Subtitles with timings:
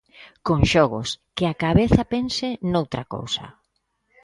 [0.47, 3.45] Con xogos, que a cabeza pense noutra cousa.